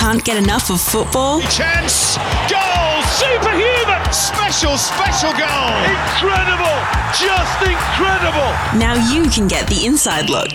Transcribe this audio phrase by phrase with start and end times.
[0.00, 1.42] can't get enough of football?
[1.42, 2.16] Chance!
[2.48, 3.02] Goal!
[3.20, 4.00] Superhuman!
[4.10, 5.76] Special, special goal!
[5.92, 6.78] Incredible!
[7.12, 8.48] Just incredible!
[8.80, 10.48] Now you can get the inside look.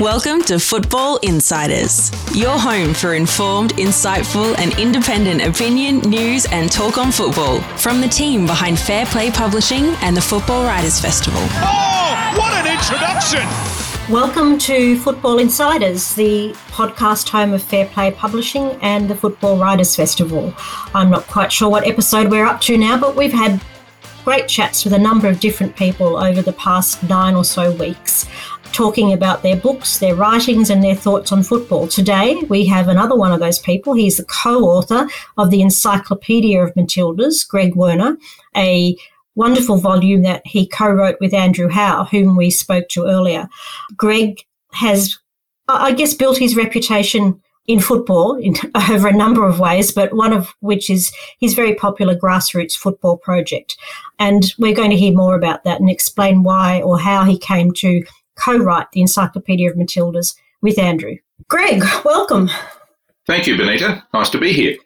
[0.00, 6.96] Welcome to Football Insiders, your home for informed, insightful, and independent opinion, news, and talk
[6.96, 11.42] on football from the team behind Fair Play Publishing and the Football Writers Festival.
[11.56, 13.75] Oh, what an introduction!
[14.10, 19.96] Welcome to Football Insiders, the podcast home of Fair Play Publishing and the Football Writers
[19.96, 20.54] Festival.
[20.94, 23.60] I'm not quite sure what episode we're up to now, but we've had
[24.24, 28.28] great chats with a number of different people over the past nine or so weeks,
[28.70, 31.88] talking about their books, their writings, and their thoughts on football.
[31.88, 33.92] Today, we have another one of those people.
[33.92, 38.16] He's the co author of the Encyclopedia of Matildas, Greg Werner,
[38.56, 38.96] a
[39.36, 43.48] wonderful volume that he co wrote with Andrew Howe, whom we spoke to earlier.
[43.96, 44.40] Greg
[44.72, 45.16] has,
[45.68, 48.54] I guess, built his reputation in football in,
[48.90, 53.16] over a number of ways, but one of which is his very popular grassroots football
[53.16, 53.76] project.
[54.18, 57.72] And we're going to hear more about that and explain why or how he came
[57.74, 58.04] to
[58.36, 61.16] co write the Encyclopedia of Matildas with Andrew.
[61.48, 62.50] Greg, welcome.
[63.26, 64.04] Thank you, Bonita.
[64.14, 64.76] Nice to be here.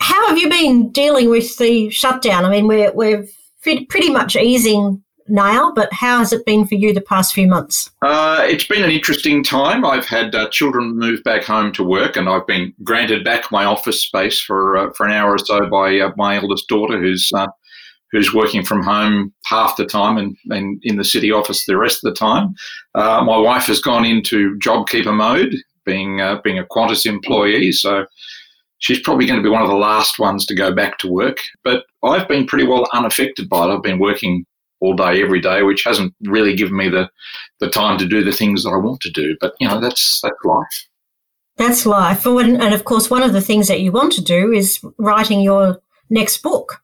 [0.00, 2.44] How have you been dealing with the shutdown?
[2.44, 6.92] I mean, we're, we've pretty much easing now, but how has it been for you
[6.92, 7.90] the past few months?
[8.02, 9.84] Uh, it's been an interesting time.
[9.84, 13.64] I've had uh, children move back home to work, and I've been granted back my
[13.64, 17.30] office space for uh, for an hour or so by uh, my eldest daughter, who's
[17.34, 17.46] uh,
[18.12, 22.04] who's working from home half the time and, and in the city office the rest
[22.04, 22.54] of the time.
[22.94, 28.06] Uh, my wife has gone into JobKeeper mode, being being a Qantas employee, so
[28.78, 31.38] she's probably going to be one of the last ones to go back to work.
[31.62, 33.74] But I've been pretty well unaffected by it.
[33.74, 34.46] I've been working
[34.80, 37.08] all day, every day, which hasn't really given me the,
[37.60, 39.36] the time to do the things that I want to do.
[39.40, 40.88] But, you know, that's, that's life.
[41.56, 42.26] That's life.
[42.26, 45.80] And of course, one of the things that you want to do is writing your
[46.10, 46.82] next book.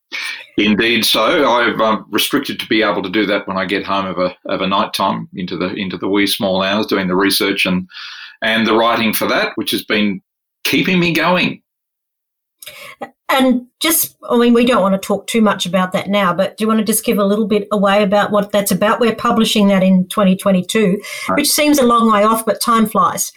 [0.57, 4.07] Indeed, so I've um, restricted to be able to do that when I get home
[4.07, 7.17] of a of a night time into the into the wee small hours, doing the
[7.17, 7.89] research and
[8.43, 10.21] and the writing for that, which has been
[10.65, 11.63] keeping me going.
[13.29, 16.57] And just, I mean, we don't want to talk too much about that now, but
[16.57, 18.99] do you want to just give a little bit away about what that's about?
[18.99, 21.37] We're publishing that in 2022, right.
[21.37, 23.33] which seems a long way off, but time flies.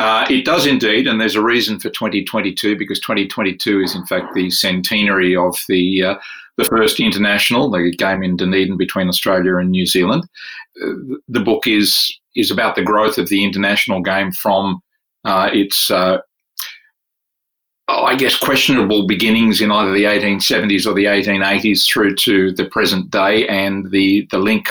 [0.00, 4.34] Uh, it does indeed, and there's a reason for 2022 because 2022 is in fact
[4.34, 6.14] the centenary of the uh,
[6.58, 10.24] the first international, the game in Dunedin between Australia and New Zealand.
[10.82, 14.80] Uh, the book is is about the growth of the international game from
[15.24, 15.90] uh, its
[17.88, 22.66] uh, I guess, questionable beginnings in either the 1870s or the 1880s through to the
[22.66, 24.70] present day, and the the link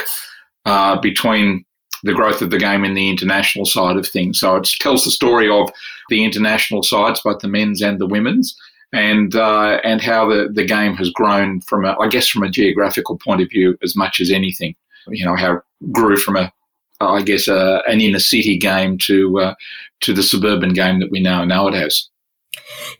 [0.64, 1.64] uh, between
[2.04, 4.40] the growth of the game in the international side of things.
[4.40, 5.70] So it tells the story of
[6.08, 8.56] the international sides, both the men's and the women's,
[8.92, 12.50] and uh, and how the, the game has grown from a, I guess from a
[12.50, 14.74] geographical point of view as much as anything.
[15.08, 15.62] You know how it
[15.92, 16.52] grew from a
[17.00, 19.54] I guess a, an inner city game to uh,
[20.00, 22.08] to the suburban game that we now know it as.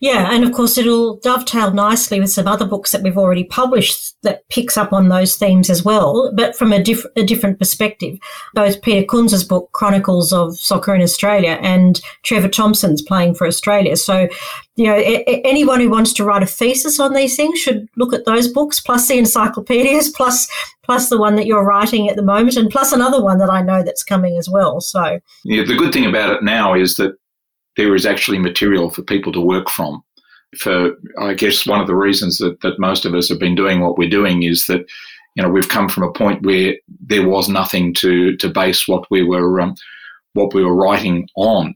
[0.01, 4.17] Yeah, and of course it'll dovetail nicely with some other books that we've already published
[4.23, 8.19] that picks up on those themes as well, but from a, diff- a different perspective.
[8.55, 13.97] Both Peter Kunz's book Chronicles of Soccer in Australia and Trevor Thompson's Playing for Australia.
[13.97, 14.29] So,
[14.77, 18.13] you know, a- anyone who wants to write a thesis on these things should look
[18.13, 20.49] at those books, plus the encyclopedias, plus
[20.83, 23.63] plus the one that you're writing at the moment, and plus another one that I
[23.63, 24.81] know that's coming as well.
[24.81, 27.15] So, yeah, the good thing about it now is that
[27.77, 30.03] there is actually material for people to work from.
[30.59, 33.81] For I guess one of the reasons that, that most of us have been doing
[33.81, 34.85] what we're doing is that
[35.35, 39.11] you know we've come from a point where there was nothing to to base what
[39.11, 39.75] we were um,
[40.35, 41.75] what we were writing on.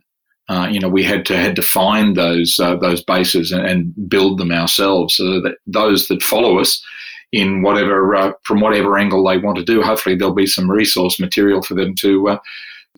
[0.49, 4.09] Uh, you know, we had to had to find those uh, those bases and, and,
[4.09, 6.85] build them ourselves, so that those that follow us
[7.33, 11.19] in whatever uh, from whatever angle they want to do, hopefully there'll be some resource
[11.19, 12.39] material for them to uh,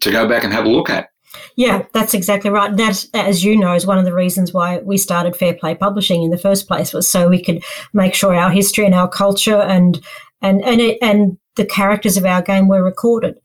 [0.01, 1.09] to go back and have a look at.
[1.57, 2.75] Yeah, that's exactly right.
[2.77, 6.23] That, as you know, is one of the reasons why we started Fair Play Publishing
[6.23, 9.61] in the first place was so we could make sure our history and our culture
[9.61, 10.03] and
[10.41, 13.39] and and it, and the characters of our game were recorded.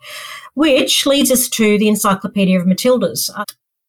[0.54, 3.46] Which leads us to the Encyclopedia of Matildas uh,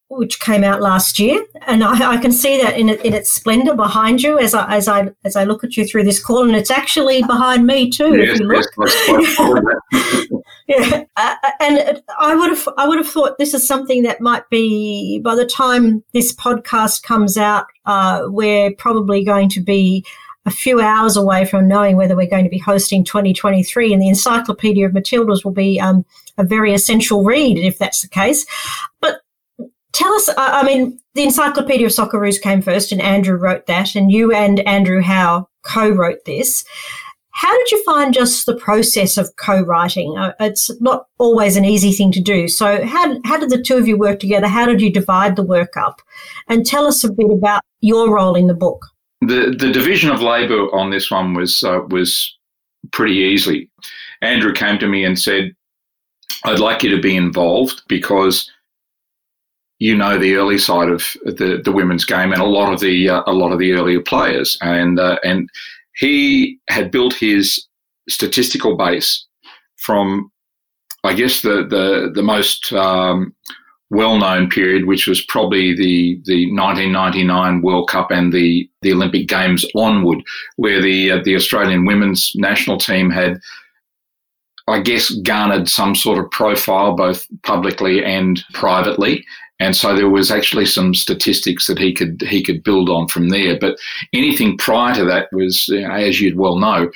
[0.07, 3.75] which came out last year, and I, I can see that in, in its splendour
[3.75, 6.55] behind you as I as I as I look at you through this call, and
[6.55, 8.15] it's actually behind me too.
[8.15, 8.69] Yes, if you look,
[9.07, 10.29] yes,
[10.67, 14.49] yeah, uh, and I would have I would have thought this is something that might
[14.49, 20.05] be by the time this podcast comes out, uh, we're probably going to be
[20.45, 24.07] a few hours away from knowing whether we're going to be hosting 2023, and the
[24.07, 26.05] Encyclopedia of Matildas will be um,
[26.37, 28.45] a very essential read if that's the case.
[29.01, 29.21] But
[29.91, 34.11] tell us, I mean, the Encyclopedia of Socceroos came first and Andrew wrote that, and
[34.11, 36.63] you and Andrew Howe co wrote this.
[37.35, 40.17] How did you find just the process of co-writing?
[40.17, 42.47] Uh, it's not always an easy thing to do.
[42.47, 44.47] So how, how did the two of you work together?
[44.47, 46.01] How did you divide the work up?
[46.47, 48.85] And tell us a bit about your role in the book.
[49.19, 52.37] The the division of labour on this one was uh, was
[52.93, 53.69] pretty easy.
[54.21, 55.51] Andrew came to me and said,
[56.45, 58.49] "I'd like you to be involved because
[59.79, 63.09] you know the early side of the, the women's game and a lot of the
[63.09, 65.49] uh, a lot of the earlier players and uh, and
[65.95, 67.65] he had built his
[68.09, 69.25] statistical base
[69.77, 70.31] from,
[71.03, 73.33] I guess, the the the most um,
[73.89, 79.65] well-known period, which was probably the the 1999 World Cup and the the Olympic Games
[79.75, 80.19] onward,
[80.57, 83.39] where the uh, the Australian women's national team had.
[84.67, 89.23] I guess garnered some sort of profile both publicly and privately,
[89.59, 93.29] and so there was actually some statistics that he could he could build on from
[93.29, 93.57] there.
[93.59, 93.77] But
[94.13, 96.91] anything prior to that was, you know, as you'd well know,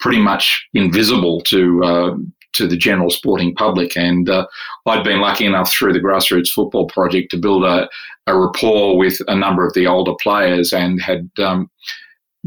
[0.00, 2.16] pretty much invisible to uh,
[2.54, 3.96] to the general sporting public.
[3.96, 4.46] And uh,
[4.86, 7.88] I'd been lucky enough through the grassroots football project to build a,
[8.26, 11.70] a rapport with a number of the older players and had um,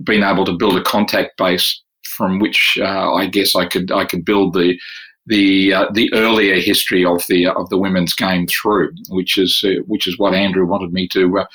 [0.04, 4.06] been able to build a contact base from which uh, I guess I could I
[4.06, 4.78] could build the
[5.26, 9.82] the uh, the earlier history of the of the women's game through, which is uh,
[9.88, 11.46] which is what Andrew wanted me to uh,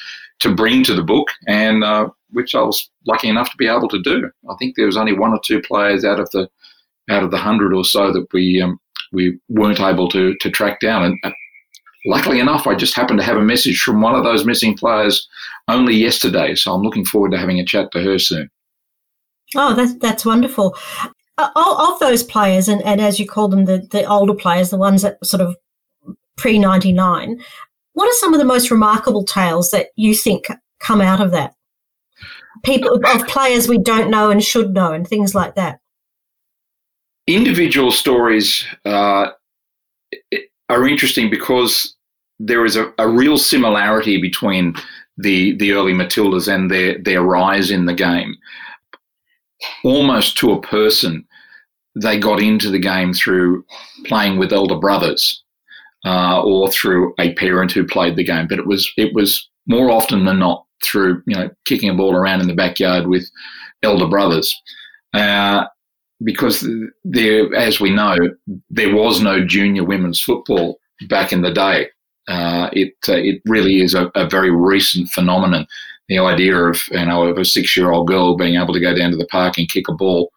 [0.41, 3.89] to bring to the book, and uh, which I was lucky enough to be able
[3.89, 4.31] to do.
[4.49, 6.49] I think there was only one or two players out of the
[7.11, 8.81] out of the hundred or so that we um,
[9.13, 11.31] we weren't able to to track down, and uh,
[12.07, 15.29] luckily enough, I just happened to have a message from one of those missing players
[15.69, 18.49] only yesterday, so I'm looking forward to having a chat to her soon.
[19.55, 20.77] Oh, that's that's wonderful.
[21.39, 25.03] Of those players, and, and as you call them, the, the older players, the ones
[25.03, 25.57] that sort of
[26.37, 27.41] pre 99,
[27.93, 30.47] what are some of the most remarkable tales that you think
[30.81, 31.55] come out of that?
[32.65, 35.79] People of players we don't know and should know, and things like that.
[37.29, 39.29] Individual stories uh,
[40.69, 41.95] are interesting because
[42.41, 44.75] there is a, a real similarity between
[45.17, 48.37] the the early Matildas and their their rise in the game
[49.85, 51.27] almost to a person,
[52.03, 53.65] they got into the game through
[54.05, 55.43] playing with elder brothers
[56.05, 58.47] uh, or through a parent who played the game.
[58.49, 62.15] But it was it was more often than not through you know kicking a ball
[62.15, 63.29] around in the backyard with
[63.83, 64.55] elder brothers.
[65.15, 65.65] Uh,
[66.25, 66.69] because
[67.05, 68.17] there, as we know,
[68.71, 70.79] there was no junior women's football
[71.09, 71.89] back in the day.
[72.27, 75.67] Uh, it uh, it really is a, a, very recent phenomenon
[76.09, 78.95] the idea of you know of a six year old girl being able to go
[78.95, 80.31] down to the park and kick a ball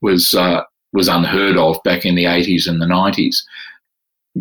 [0.00, 0.62] was uh,
[0.96, 3.44] was unheard of back in the 80s and the 90s.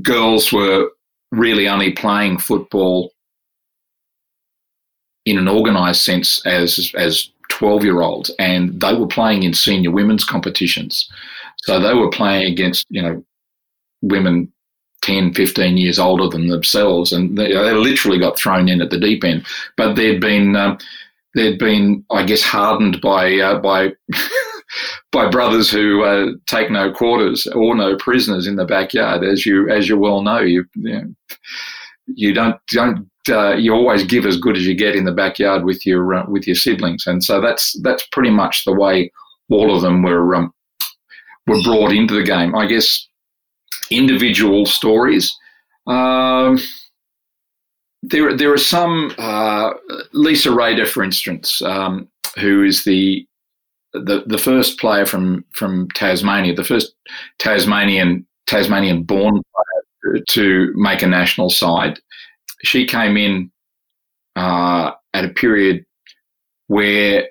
[0.01, 0.89] Girls were
[1.31, 3.11] really only playing football
[5.25, 9.91] in an organised sense as as 12 year olds, and they were playing in senior
[9.91, 11.09] women's competitions.
[11.57, 13.23] So they were playing against you know
[14.01, 14.51] women
[15.01, 18.99] 10, 15 years older than themselves, and they, they literally got thrown in at the
[18.99, 19.45] deep end.
[19.77, 20.77] But they'd been um,
[21.35, 23.91] they'd been, I guess, hardened by uh, by
[25.11, 29.69] by brothers who uh, take no quarters or no prisoners in the backyard, as you
[29.69, 30.39] as you well know.
[30.39, 31.15] You you, know,
[32.07, 35.65] you don't don't uh, you always give as good as you get in the backyard
[35.65, 39.11] with your uh, with your siblings, and so that's that's pretty much the way
[39.49, 40.53] all of them were um,
[41.45, 42.55] were brought into the game.
[42.55, 43.07] I guess
[43.91, 45.35] individual stories.
[45.87, 46.57] Um,
[48.09, 49.13] there, there are some.
[49.17, 49.71] Uh,
[50.13, 52.07] Lisa Rader, for instance, um,
[52.37, 53.27] who is the,
[53.93, 56.95] the the first player from from Tasmania, the first
[57.39, 61.99] Tasmanian Tasmanian born player to make a national side.
[62.63, 63.51] She came in
[64.35, 65.85] uh, at a period
[66.67, 67.29] where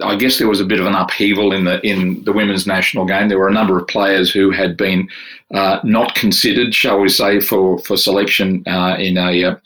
[0.00, 3.04] I guess there was a bit of an upheaval in the in the women's national
[3.04, 3.28] game.
[3.28, 5.06] There were a number of players who had been
[5.52, 9.56] uh, not considered, shall we say, for for selection uh, in a uh,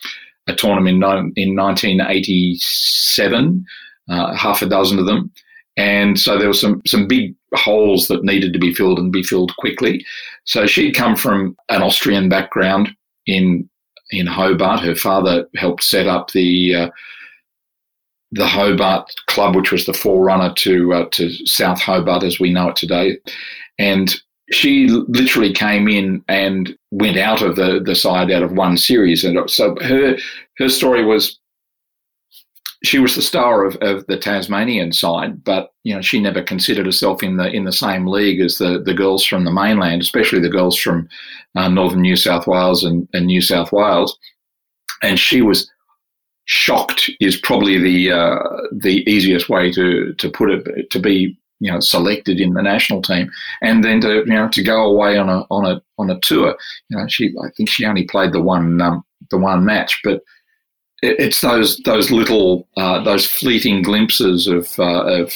[0.49, 0.97] a tournament
[1.37, 3.64] in 1987.
[4.09, 5.33] Uh, half a dozen of them,
[5.76, 9.23] and so there were some some big holes that needed to be filled and be
[9.23, 10.04] filled quickly.
[10.45, 12.88] So she'd come from an Austrian background
[13.26, 13.68] in
[14.11, 14.80] in Hobart.
[14.80, 16.90] Her father helped set up the uh,
[18.33, 22.68] the Hobart Club, which was the forerunner to uh, to South Hobart as we know
[22.68, 23.18] it today,
[23.78, 24.21] and
[24.52, 29.25] she literally came in and went out of the the side out of one series,
[29.25, 30.16] and so her
[30.59, 31.38] her story was
[32.85, 36.87] she was the star of, of the Tasmanian side, but you know she never considered
[36.87, 40.40] herself in the in the same league as the, the girls from the mainland, especially
[40.40, 41.09] the girls from
[41.54, 44.16] uh, northern New South Wales and, and New South Wales.
[45.02, 45.71] And she was
[46.47, 48.38] shocked is probably the uh,
[48.73, 53.03] the easiest way to to put it to be you know selected in the national
[53.03, 53.31] team
[53.62, 56.57] and then to you know to go away on a on a on a tour
[56.88, 60.23] you know she I think she only played the one um, the one match but
[61.03, 65.33] it's those those little uh, those fleeting glimpses of uh, of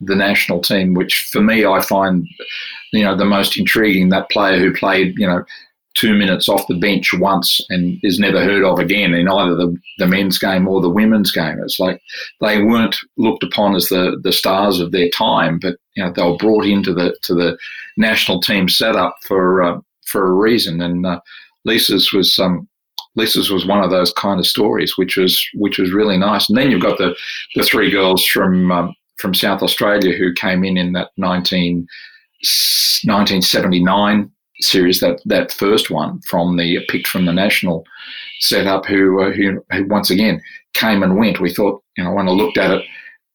[0.00, 2.26] the national team, which for me I find
[2.92, 4.08] you know the most intriguing.
[4.08, 5.44] That player who played you know
[5.94, 9.76] two minutes off the bench once and is never heard of again in either the,
[9.98, 11.58] the men's game or the women's game.
[11.62, 12.00] It's like
[12.40, 16.22] they weren't looked upon as the, the stars of their time, but you know they
[16.22, 17.58] were brought into the to the
[17.96, 20.80] national team setup for uh, for a reason.
[20.80, 21.20] And uh,
[21.64, 22.68] Lisa's was um,
[23.16, 26.48] Lisa's was one of those kind of stories, which was which was really nice.
[26.48, 27.16] And then you've got the
[27.56, 31.86] the three girls from um, from South Australia who came in in that 19,
[33.04, 34.30] 1979
[34.60, 37.84] series, that that first one from the picked from the national
[38.40, 40.42] setup, who, uh, who who once again
[40.74, 41.40] came and went.
[41.40, 42.84] We thought, you know, when I looked at it,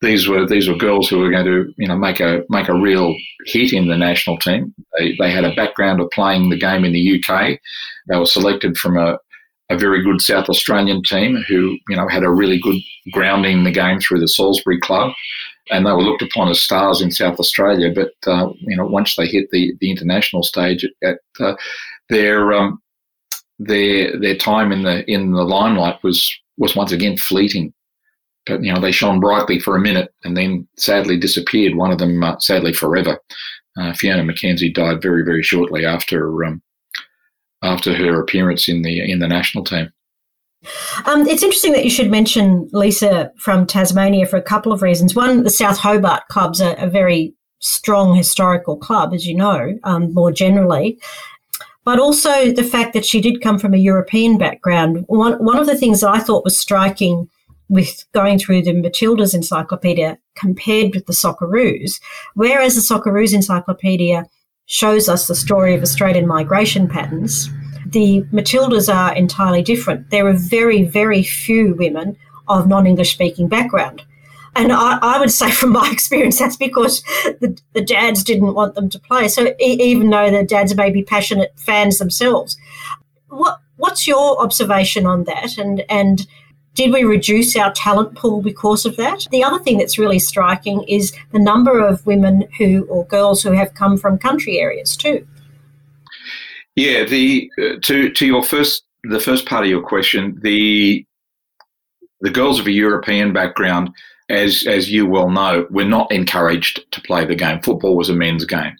[0.01, 2.79] these were these were girls who were going to you know make a make a
[2.79, 3.15] real
[3.46, 4.74] hit in the national team.
[4.98, 7.60] They they had a background of playing the game in the UK.
[8.08, 9.17] They were selected from a
[9.70, 12.79] a very good South Australian team who, you know, had a really good
[13.12, 15.12] grounding in the game through the Salisbury club,
[15.72, 17.91] and they were looked upon as stars in South Australia.
[17.93, 21.55] But uh, you know, once they hit the, the international stage, at, uh,
[22.10, 22.81] their um,
[23.60, 27.74] their their time in the in the limelight was was once again fleeting.
[28.45, 31.75] But you know, they shone brightly for a minute and then sadly disappeared.
[31.75, 33.19] One of them, uh, sadly, forever.
[33.77, 36.62] Uh, Fiona McKenzie died very very shortly after um,
[37.63, 39.91] after her appearance in the in the national team.
[41.05, 45.15] Um, it's interesting that you should mention Lisa from Tasmania for a couple of reasons.
[45.15, 50.13] One, the South Hobart club's a, a very strong historical club, as you know, um,
[50.13, 51.00] more generally.
[51.84, 55.05] But also the fact that she did come from a European background.
[55.07, 57.29] One, one of the things I thought was striking
[57.69, 62.00] with going through the Matildas encyclopedia compared with the Socceroos,
[62.36, 64.25] whereas the Socceroos encyclopedia
[64.67, 67.50] shows us the story of Australian migration patterns.
[67.95, 70.09] The Matildas are entirely different.
[70.09, 74.03] There are very, very few women of non English speaking background.
[74.53, 77.03] And I, I, would say, from my experience, that's because
[77.39, 79.29] the, the dads didn't want them to play.
[79.29, 82.57] So e- even though the dads may be passionate fans themselves,
[83.29, 85.57] what what's your observation on that?
[85.57, 86.27] And and
[86.73, 89.25] did we reduce our talent pool because of that?
[89.31, 93.53] The other thing that's really striking is the number of women who or girls who
[93.53, 95.25] have come from country areas too.
[96.75, 101.05] Yeah, the uh, to to your first the first part of your question, the
[102.22, 103.89] the girls of a European background,
[104.29, 107.62] as as you well know, were not encouraged to play the game.
[107.62, 108.75] Football was a men's game.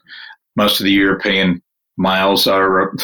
[0.56, 1.62] Most of the European
[1.98, 2.90] males are.
[2.90, 2.98] Uh,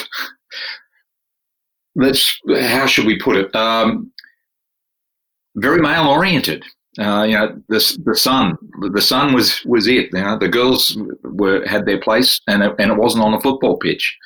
[1.96, 3.54] let's how should we put it?
[3.56, 4.12] Um,
[5.56, 6.64] very male oriented.
[7.00, 8.58] Uh, you know, the the sun,
[8.92, 10.10] the sun was was it.
[10.14, 13.40] You know, the girls were had their place, and it, and it wasn't on a
[13.40, 14.18] football pitch.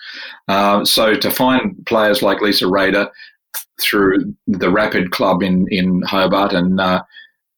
[0.48, 3.10] Uh, so to find players like Lisa Rader
[3.79, 7.03] through the Rapid Club in in Hobart and uh,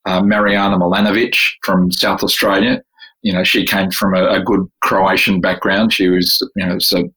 [0.06, 2.82] uh, Mariana Milanovic from South Australia,
[3.22, 5.94] you know, she came from a, a good Croatian background.
[5.94, 7.10] She was, you know, so.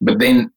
[0.00, 0.52] But then,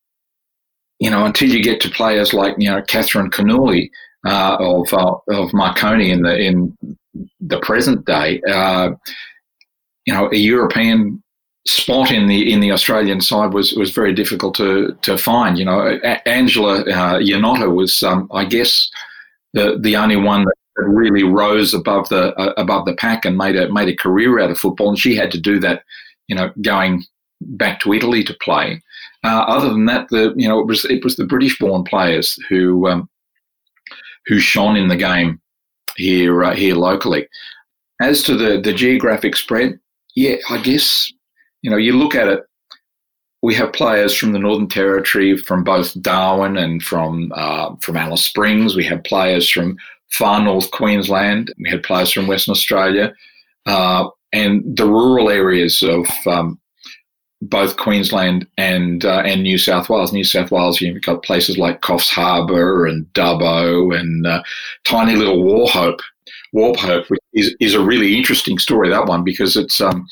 [1.00, 3.90] you know, until you get to players like you know Catherine Kinnouly,
[4.26, 6.78] uh, of uh, of Marconi in the in
[7.40, 8.92] the present day, uh,
[10.06, 11.22] you know, a European
[11.68, 15.58] spot in the in the Australian side was was very difficult to to find.
[15.58, 18.90] You know, a- Angela uh, Iannotta was, um, I guess,
[19.54, 23.56] the the only one that really rose above the uh, above the pack and made
[23.56, 25.84] a made a career out of football, and she had to do that.
[26.28, 27.04] You know, going
[27.42, 28.82] back to Italy to play.
[29.24, 32.88] Uh, other than that, the you know it was it was the British-born players who
[32.88, 33.10] um,
[34.26, 35.40] who shone in the game
[35.98, 37.28] here uh, here locally.
[38.02, 39.80] As to the the geographic spread,
[40.16, 41.12] yeah, I guess
[41.62, 42.44] you know you look at it.
[43.44, 48.24] We have players from the Northern Territory, from both Darwin and from uh, from Alice
[48.24, 48.76] Springs.
[48.76, 49.78] We have players from
[50.12, 51.54] far north Queensland.
[51.58, 53.14] We had players from Western Australia,
[53.66, 56.60] uh, and the rural areas of um,
[57.42, 60.14] both Queensland and uh, and New South Wales.
[60.14, 64.44] New South Wales, you've got places like Coffs Harbour and Dubbo and uh,
[64.84, 66.00] tiny little Warhope.
[66.54, 70.06] Wauchope is, is a really interesting story, that one, because it's um,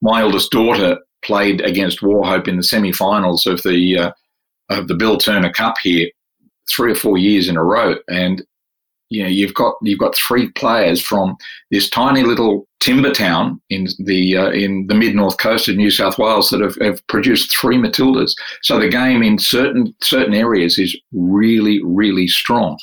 [0.00, 4.12] my eldest daughter played against Wauchope in the semi-finals of the uh,
[4.70, 6.08] of the Bill Turner Cup here
[6.70, 8.42] three or four years in a row, and
[9.12, 11.36] you know, you've got you've got three players from
[11.70, 15.90] this tiny little timber town in the uh, in the mid north coast of New
[15.90, 18.32] South Wales that have, have produced three Matildas.
[18.62, 22.78] So the game in certain certain areas is really really strong.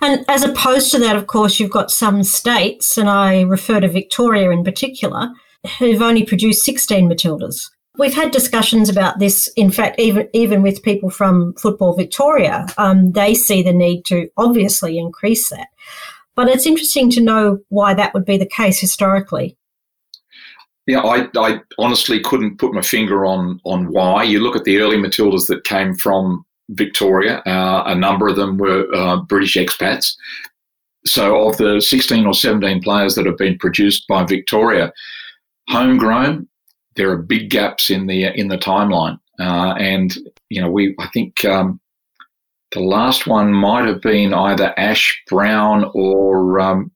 [0.00, 3.88] And as opposed to that, of course, you've got some states, and I refer to
[3.88, 5.30] Victoria in particular,
[5.78, 7.68] who've only produced 16 Matildas.
[7.98, 9.48] We've had discussions about this.
[9.56, 14.28] In fact, even even with people from Football Victoria, um, they see the need to
[14.36, 15.68] obviously increase that.
[16.34, 19.56] But it's interesting to know why that would be the case historically.
[20.86, 24.22] Yeah, I, I honestly couldn't put my finger on on why.
[24.22, 27.38] You look at the early Matildas that came from Victoria.
[27.46, 30.14] Uh, a number of them were uh, British expats.
[31.04, 34.92] So, of the 16 or 17 players that have been produced by Victoria,
[35.68, 36.48] homegrown,
[36.96, 39.18] there are big gaps in the in the timeline.
[39.38, 40.16] Uh, and
[40.48, 41.80] you know, we I think um,
[42.72, 46.90] the last one might have been either Ash Brown or um,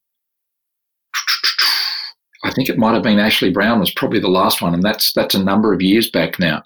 [2.43, 5.13] I think it might have been Ashley Brown was probably the last one, and that's
[5.13, 6.63] that's a number of years back now.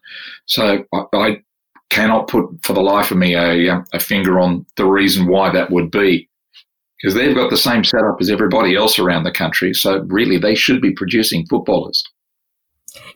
[0.47, 1.43] So I, I
[1.91, 5.51] cannot put for the life of me a, um, a finger on the reason why
[5.51, 6.29] that would be.
[7.01, 9.75] Because they've got the same setup as everybody else around the country.
[9.75, 12.03] So, really, they should be producing footballers.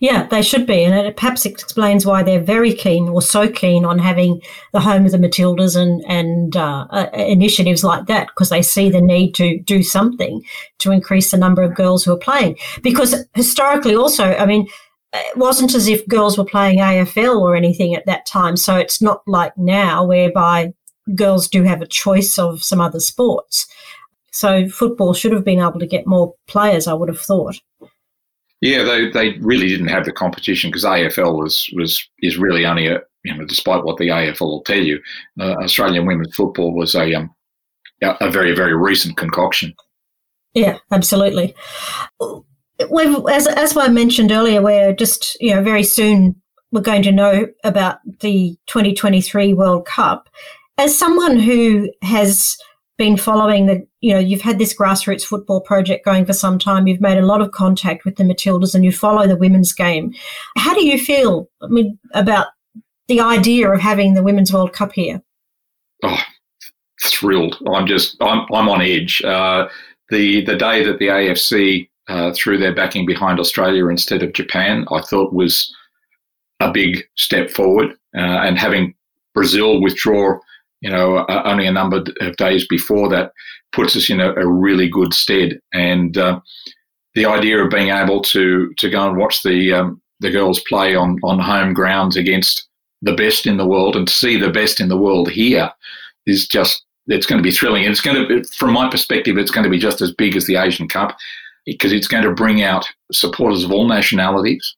[0.00, 0.84] Yeah, they should be.
[0.84, 4.40] And it perhaps explains why they're very keen or so keen on having
[4.72, 8.90] the home of the Matildas and, and uh, uh, initiatives like that because they see
[8.90, 10.42] the need to do something
[10.78, 12.56] to increase the number of girls who are playing.
[12.82, 14.68] Because historically, also, I mean,
[15.12, 18.56] it wasn't as if girls were playing AFL or anything at that time.
[18.56, 20.74] So it's not like now, whereby
[21.14, 23.66] girls do have a choice of some other sports.
[24.32, 27.58] So football should have been able to get more players, I would have thought.
[28.60, 32.88] Yeah, they, they really didn't have the competition because AFL was, was is really only
[32.88, 35.00] a you know despite what the AFL will tell you,
[35.40, 37.34] uh, Australian women's football was a um,
[38.02, 39.74] a very very recent concoction.
[40.54, 41.54] Yeah, absolutely
[42.90, 47.12] we've, as, as I mentioned earlier, we're just, you know, very soon we're going to
[47.12, 50.28] know about the 2023 World Cup.
[50.76, 52.56] As someone who has
[52.98, 56.86] been following the, you know, you've had this grassroots football project going for some time.
[56.86, 60.12] You've made a lot of contact with the Matildas and you follow the women's game.
[60.56, 62.48] How do you feel I mean, about
[63.06, 65.22] the idea of having the Women's World Cup here?
[66.02, 66.20] Oh,
[67.06, 67.56] thrilled.
[67.72, 69.22] I'm just, I'm, I'm on edge.
[69.22, 69.68] Uh,
[70.10, 74.86] the, the day that the AFC uh, through their backing behind Australia instead of Japan,
[74.90, 75.72] I thought was
[76.60, 77.92] a big step forward.
[78.16, 78.94] Uh, and having
[79.34, 80.38] Brazil withdraw,
[80.80, 83.32] you know, only a number of days before that
[83.72, 85.60] puts us in a, a really good stead.
[85.72, 86.40] And uh,
[87.14, 90.94] the idea of being able to to go and watch the um, the girls play
[90.94, 92.68] on on home grounds against
[93.02, 95.70] the best in the world and see the best in the world here
[96.26, 97.84] is just it's going to be thrilling.
[97.84, 100.46] And it's going to, from my perspective, it's going to be just as big as
[100.46, 101.16] the Asian Cup
[101.64, 104.76] because it's going to bring out supporters of all nationalities,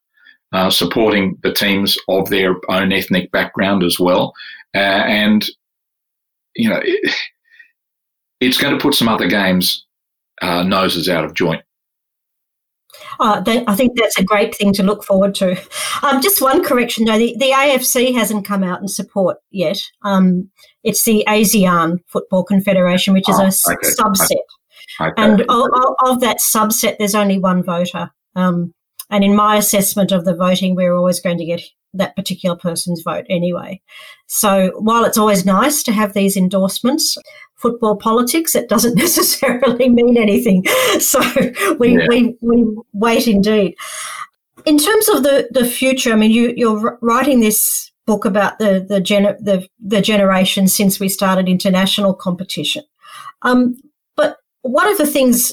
[0.52, 4.32] uh, supporting the teams of their own ethnic background as well.
[4.74, 5.46] Uh, and,
[6.54, 7.14] you know, it,
[8.40, 9.86] it's going to put some other games'
[10.42, 11.62] uh, noses out of joint.
[13.18, 15.60] Oh, I think that's a great thing to look forward to.
[16.02, 19.78] Um, just one correction though, the, the AFC hasn't come out in support yet.
[20.02, 20.50] Um,
[20.84, 23.88] it's the ASEAN Football Confederation, which is oh, a okay.
[23.88, 24.30] subset.
[25.00, 25.10] Okay.
[25.10, 25.22] Okay.
[25.22, 25.68] And of,
[26.02, 28.10] of, that subset, there's only one voter.
[28.34, 28.74] Um,
[29.10, 31.62] and in my assessment of the voting, we're always going to get
[31.94, 33.80] that particular person's vote anyway.
[34.26, 37.16] So while it's always nice to have these endorsements,
[37.56, 40.64] football politics, it doesn't necessarily mean anything.
[41.00, 41.20] So
[41.78, 42.06] we, yeah.
[42.08, 43.76] we, we wait indeed.
[44.66, 48.84] In terms of the, the future, I mean, you, you're writing this book about the,
[48.86, 52.84] the, gener- the, the generation since we started international competition.
[53.42, 53.80] Um,
[54.62, 55.52] one of the things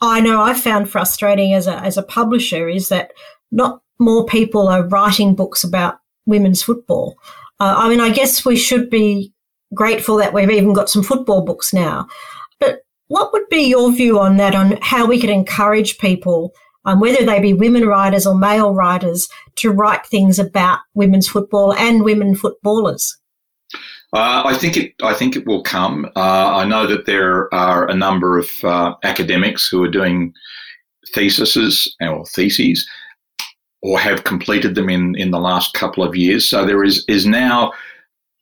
[0.00, 3.12] I know I found frustrating as a, as a publisher is that
[3.50, 7.16] not more people are writing books about women's football.
[7.60, 9.32] Uh, I mean, I guess we should be
[9.74, 12.06] grateful that we've even got some football books now.
[12.60, 16.52] But what would be your view on that, on how we could encourage people,
[16.84, 21.74] um, whether they be women writers or male writers, to write things about women's football
[21.74, 23.16] and women footballers?
[24.12, 24.94] Uh, I think it.
[25.02, 26.06] I think it will come.
[26.16, 30.32] Uh, I know that there are a number of uh, academics who are doing
[31.12, 32.88] theses or theses,
[33.82, 36.48] or have completed them in in the last couple of years.
[36.48, 37.72] So there is is now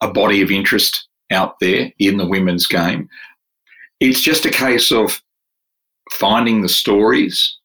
[0.00, 3.08] a body of interest out there in the women's game.
[4.00, 5.22] It's just a case of
[6.12, 7.56] finding the stories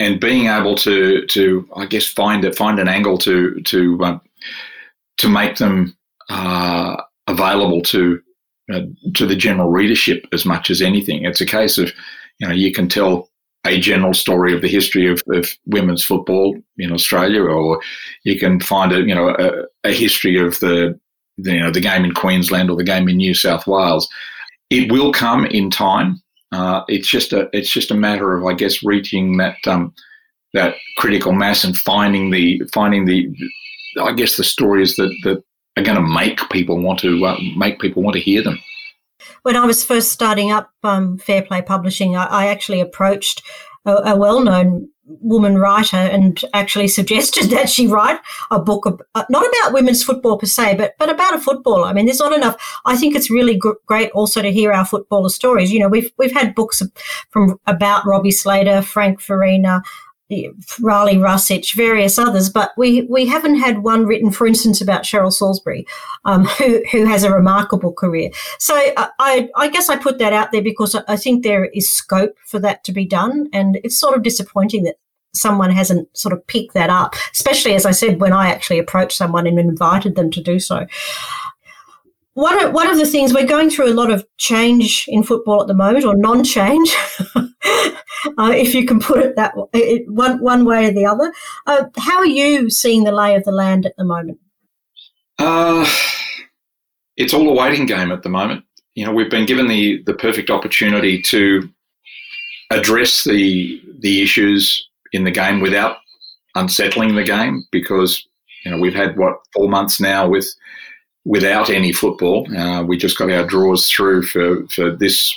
[0.00, 4.20] and being able to to I guess find it find an angle to to um,
[5.18, 5.96] to make them
[6.28, 8.20] uh, available to
[8.72, 8.82] uh,
[9.14, 11.24] to the general readership as much as anything.
[11.24, 11.90] It's a case of,
[12.38, 13.27] you know, you can tell
[13.64, 17.80] a general story of the history of, of women's football in Australia, or
[18.24, 20.98] you can find a, you know, a, a history of the,
[21.36, 24.08] the, you know, the game in Queensland or the game in New South Wales.
[24.70, 26.22] It will come in time.
[26.52, 29.92] Uh, it's just a, it's just a matter of, I guess, reaching that, um,
[30.54, 33.28] that critical mass and finding the, finding the,
[34.00, 35.42] I guess, the stories that that
[35.76, 38.58] are going to make people want to uh, make people want to hear them.
[39.42, 43.42] When I was first starting up um, Fair Play Publishing, I, I actually approached
[43.84, 49.24] a, a, well-known woman writer and actually suggested that she write a book of, uh,
[49.30, 51.86] not about women's football per se, but but about a footballer.
[51.86, 52.56] I mean, there's not enough.
[52.84, 55.72] I think it's really gr- great also to hear our footballer stories.
[55.72, 56.82] You know, we've we've had books
[57.30, 59.82] from about Robbie Slater, Frank Farina,
[60.30, 65.32] Rale Rasic, various others, but we, we haven't had one written, for instance, about Cheryl
[65.32, 65.86] Salisbury,
[66.24, 68.30] um, who, who has a remarkable career.
[68.58, 72.36] So I, I guess I put that out there because I think there is scope
[72.44, 73.48] for that to be done.
[73.52, 74.96] And it's sort of disappointing that
[75.34, 79.16] someone hasn't sort of picked that up, especially as I said, when I actually approached
[79.16, 80.86] someone and invited them to do so.
[82.34, 85.60] One of, one of the things we're going through a lot of change in football
[85.60, 86.94] at the moment, or non-change,
[88.38, 91.32] uh, if you can put it that way, it, one one way or the other.
[91.66, 94.38] Uh, how are you seeing the lay of the land at the moment?
[95.38, 95.88] Uh,
[97.16, 98.64] it's all a waiting game at the moment.
[98.94, 101.68] You know, we've been given the the perfect opportunity to
[102.70, 105.96] address the the issues in the game without
[106.54, 108.26] unsettling the game because
[108.64, 110.46] you know we've had what four months now with
[111.24, 112.50] without any football.
[112.56, 115.36] Uh, we just got our draws through for, for this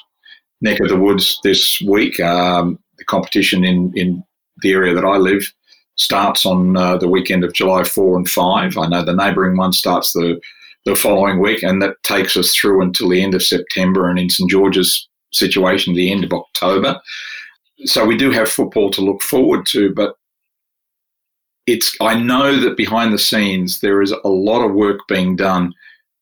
[0.61, 2.19] neck of the woods this week.
[2.19, 4.23] Um, the competition in, in
[4.61, 5.51] the area that I live
[5.95, 8.77] starts on uh, the weekend of July 4 and 5.
[8.77, 10.39] I know the neighbouring one starts the,
[10.85, 14.29] the following week, and that takes us through until the end of September, and in
[14.29, 17.01] St George's situation, the end of October.
[17.85, 20.15] So we do have football to look forward to, but
[21.65, 25.73] it's I know that behind the scenes there is a lot of work being done,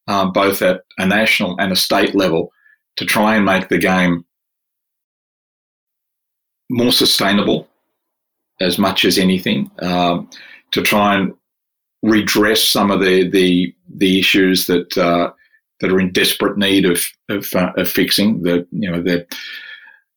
[0.07, 2.51] uh, both at a national and a state level,
[2.95, 4.23] to try and make the game
[6.69, 7.67] more sustainable
[8.61, 10.29] as much as anything, um,
[10.71, 11.33] to try and
[12.03, 15.31] redress some of the the, the issues that uh,
[15.79, 18.43] that are in desperate need of of, uh, of, fixing.
[18.43, 19.25] The you know the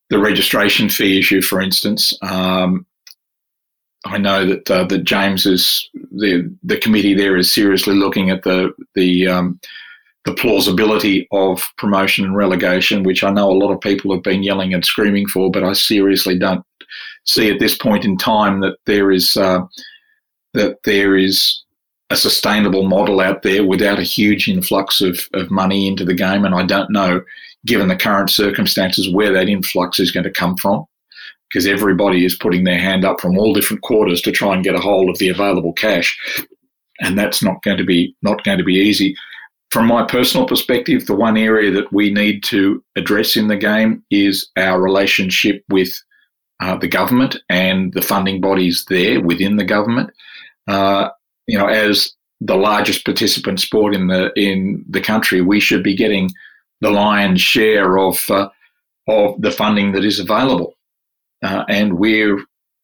[0.09, 2.17] the registration fee issue, for instance.
[2.21, 2.85] Um,
[4.05, 8.43] I know that uh, that James is the the committee there is seriously looking at
[8.43, 9.59] the the um,
[10.25, 14.43] the plausibility of promotion and relegation, which I know a lot of people have been
[14.43, 16.65] yelling and screaming for, but I seriously don't
[17.25, 19.61] see at this point in time that there is uh,
[20.53, 21.63] that there is
[22.09, 26.45] a sustainable model out there without a huge influx of, of money into the game,
[26.45, 27.21] and I don't know,
[27.65, 30.85] given the current circumstances, where that influx is going to come from
[31.49, 34.75] because everybody is putting their hand up from all different quarters to try and get
[34.75, 36.17] a hold of the available cash,
[37.01, 39.15] and that's not going to be not going to be easy.
[39.73, 44.03] From my personal perspective, the one area that we need to address in the game
[44.11, 45.91] is our relationship with
[46.59, 50.11] uh, the government and the funding bodies there within the government.
[50.67, 51.09] Uh,
[51.47, 55.95] you know, as the largest participant sport in the in the country, we should be
[55.95, 56.29] getting
[56.81, 58.47] the lion's share of uh,
[59.07, 60.75] of the funding that is available
[61.43, 62.39] uh, and we're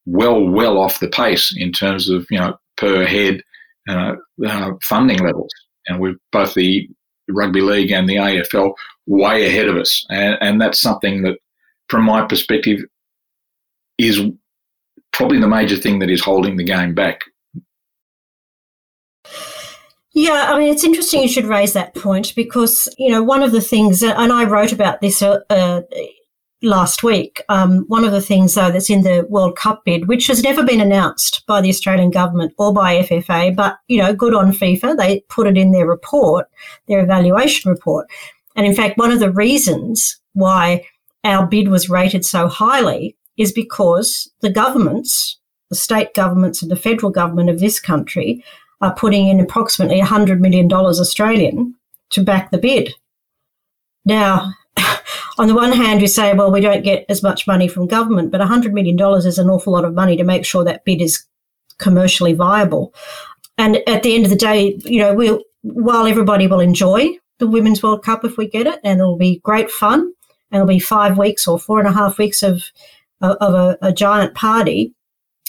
[0.06, 3.42] well, well off the pace in terms of you know per head
[3.88, 5.52] uh, uh, funding levels,
[5.90, 6.88] and we're both the
[7.28, 8.74] rugby league and the AFL
[9.08, 11.38] way ahead of us, and, and that's something that,
[11.90, 12.80] from my perspective,
[13.98, 14.22] is
[15.12, 17.22] probably the major thing that is holding the game back.
[20.14, 23.52] Yeah, I mean, it's interesting you should raise that point because, you know, one of
[23.52, 25.82] the things, and I wrote about this uh, uh,
[26.62, 27.42] last week.
[27.50, 30.64] Um, one of the things, though, that's in the World Cup bid, which has never
[30.64, 34.98] been announced by the Australian government or by FFA, but you know, good on FIFA.
[34.98, 36.48] They put it in their report,
[36.88, 38.08] their evaluation report.
[38.56, 40.86] And in fact, one of the reasons why
[41.24, 45.38] our bid was rated so highly is because the governments,
[45.70, 48.44] the state governments and the federal government of this country,
[48.82, 51.76] are putting in approximately $100 million Australian
[52.12, 52.94] to back the bid.
[54.06, 54.54] Now,
[55.40, 58.30] on the one hand, you say, well, we don't get as much money from government,
[58.30, 61.26] but $100 million is an awful lot of money to make sure that bid is
[61.78, 62.94] commercially viable.
[63.58, 67.48] And at the end of the day, you know, we'll, while everybody will enjoy the
[67.48, 70.02] Women's World Cup if we get it, and it'll be great fun,
[70.52, 72.70] and it'll be five weeks or four and a half weeks of,
[73.22, 74.94] of a, a giant party,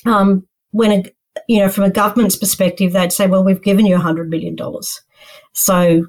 [0.06, 1.04] um, when a,
[1.48, 4.56] you know, from a government's perspective, they'd say, well, we've given you $100 million.
[5.52, 6.06] So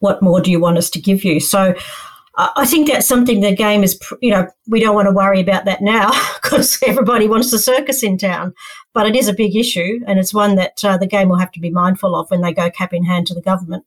[0.00, 1.40] what more do you want us to give you?
[1.40, 1.74] So
[2.36, 5.66] I think that's something the game is, you know, we don't want to worry about
[5.66, 6.10] that now
[6.42, 8.54] because everybody wants the circus in town.
[8.94, 11.52] But it is a big issue, and it's one that uh, the game will have
[11.52, 13.84] to be mindful of when they go cap in hand to the government.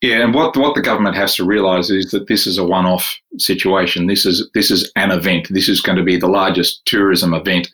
[0.00, 3.18] Yeah, and what what the government has to realise is that this is a one-off
[3.38, 4.06] situation.
[4.06, 5.48] This is this is an event.
[5.50, 7.68] This is going to be the largest tourism event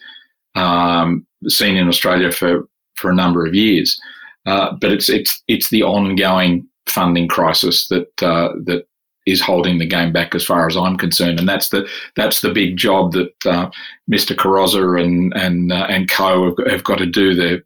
[0.54, 4.00] um, seen in Australia for for a number of years.
[4.46, 8.86] Uh, but it's it's it's the ongoing funding crisis that uh, that
[9.26, 12.52] is holding the game back as far as I'm concerned, and that's the that's the
[12.52, 13.70] big job that uh,
[14.10, 14.36] Mr.
[14.36, 17.62] Carrozza and and uh, and co have, have, got to do the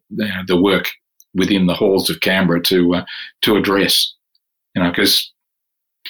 [0.47, 0.89] the work
[1.33, 3.05] within the halls of Canberra to uh,
[3.41, 4.13] to address,
[4.75, 5.31] you know, because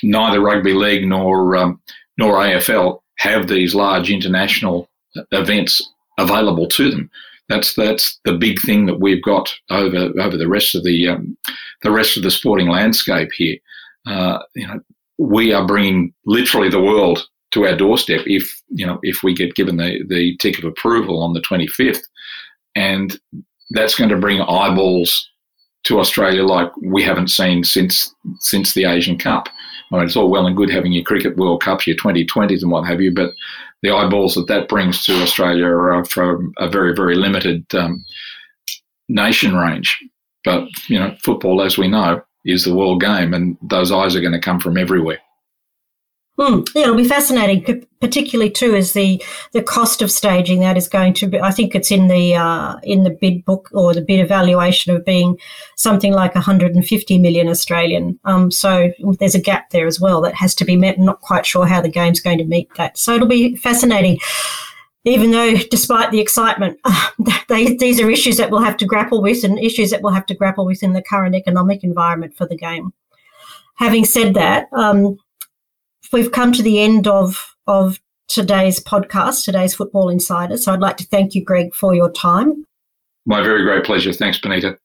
[0.03, 1.81] neither rugby league nor um,
[2.17, 4.89] nor AFL have these large international
[5.31, 5.81] events
[6.17, 7.09] available to them.
[7.47, 11.37] That's that's the big thing that we've got over over the rest of the um,
[11.81, 13.57] the rest of the sporting landscape here.
[14.05, 14.79] Uh, you know,
[15.19, 19.55] we are bringing literally the world to our doorstep if you know if we get
[19.55, 22.01] given the the tick of approval on the 25th,
[22.75, 23.19] and
[23.71, 25.29] that's going to bring eyeballs
[25.83, 29.49] to Australia like we haven't seen since since the Asian Cup.
[29.91, 32.71] I mean, it's all well and good having your cricket World Cups, your 2020s, and
[32.71, 33.33] what have you, but
[33.81, 38.05] the eyeballs that that brings to Australia are from a very very limited um,
[39.09, 39.99] nation range.
[40.45, 44.21] But you know, football, as we know, is the world game, and those eyes are
[44.21, 45.19] going to come from everywhere.
[46.39, 46.61] Hmm.
[46.73, 49.21] Yeah, it'll be fascinating, particularly too, as the
[49.51, 51.37] the cost of staging that is going to be.
[51.37, 55.03] I think it's in the uh, in the bid book or the bid evaluation of
[55.03, 55.37] being
[55.75, 58.17] something like 150 million Australian.
[58.23, 60.97] Um, so there's a gap there as well that has to be met.
[60.97, 62.97] I'm not quite sure how the game's going to meet that.
[62.97, 64.17] So it'll be fascinating
[65.05, 66.79] even though, despite the excitement,
[67.47, 70.25] they, these are issues that we'll have to grapple with and issues that we'll have
[70.27, 72.93] to grapple with in the current economic environment for the game.
[73.75, 75.17] Having said that, um,
[76.11, 80.57] we've come to the end of, of today's podcast, today's Football Insider.
[80.57, 82.65] So I'd like to thank you, Greg, for your time.
[83.25, 84.11] My very great pleasure.
[84.11, 84.77] Thanks, Bonita.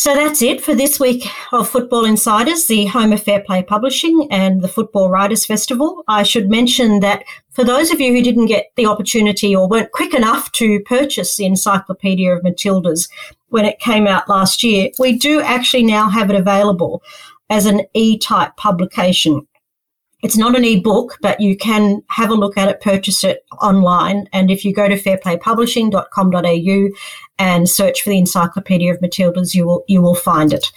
[0.00, 4.28] So that's it for this week of Football Insiders, the home of Fair Play Publishing
[4.30, 6.04] and the Football Writers Festival.
[6.08, 9.92] I should mention that for those of you who didn't get the opportunity or weren't
[9.92, 13.10] quick enough to purchase the Encyclopedia of Matildas
[13.50, 17.02] when it came out last year, we do actually now have it available
[17.50, 19.46] as an e-type publication.
[20.22, 24.28] It's not an e-book, but you can have a look at it, purchase it online.
[24.32, 26.88] And if you go to fairplaypublishing.com.au
[27.40, 30.70] and search for the Encyclopedia of Matildas, you will you will find it.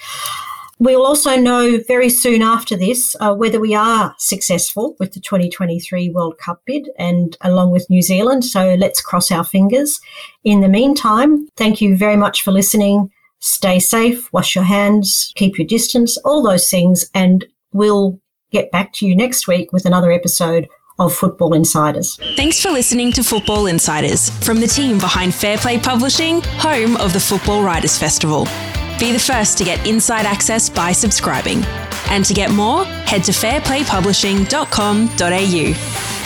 [0.79, 6.09] We'll also know very soon after this uh, whether we are successful with the 2023
[6.09, 8.43] World Cup bid and along with New Zealand.
[8.43, 10.01] So let's cross our fingers.
[10.43, 13.11] In the meantime, thank you very much for listening.
[13.39, 18.19] Stay safe, wash your hands, keep your distance, all those things, and we'll
[18.51, 20.67] get back to you next week with another episode
[20.99, 22.19] of Football Insiders.
[22.35, 27.13] Thanks for listening to Football Insiders from the team behind Fair Play Publishing, home of
[27.13, 28.45] the Football Writers Festival.
[28.99, 31.63] Be the first to get inside access by subscribing.
[32.09, 36.22] And to get more, head to fairplaypublishing.com.au.